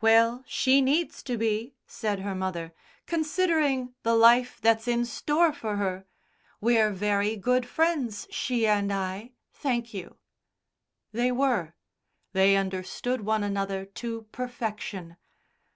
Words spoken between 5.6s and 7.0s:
her. We're